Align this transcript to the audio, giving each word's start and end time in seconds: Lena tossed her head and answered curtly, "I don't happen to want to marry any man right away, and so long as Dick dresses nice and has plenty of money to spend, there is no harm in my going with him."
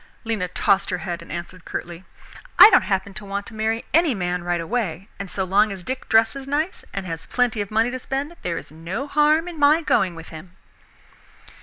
Lena 0.23 0.47
tossed 0.47 0.89
her 0.89 0.97
head 0.97 1.21
and 1.21 1.31
answered 1.31 1.63
curtly, 1.63 2.05
"I 2.57 2.71
don't 2.71 2.85
happen 2.85 3.13
to 3.13 3.23
want 3.23 3.45
to 3.45 3.53
marry 3.53 3.85
any 3.93 4.15
man 4.15 4.43
right 4.43 4.59
away, 4.59 5.09
and 5.19 5.29
so 5.29 5.43
long 5.43 5.71
as 5.71 5.83
Dick 5.83 6.09
dresses 6.09 6.47
nice 6.47 6.83
and 6.91 7.05
has 7.05 7.27
plenty 7.27 7.61
of 7.61 7.69
money 7.69 7.91
to 7.91 7.99
spend, 7.99 8.35
there 8.41 8.57
is 8.57 8.71
no 8.71 9.05
harm 9.05 9.47
in 9.47 9.59
my 9.59 9.81
going 9.83 10.15
with 10.15 10.29
him." 10.29 10.55